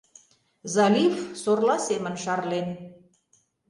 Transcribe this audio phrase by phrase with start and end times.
[0.75, 2.67] Залив сорла семын шарлен.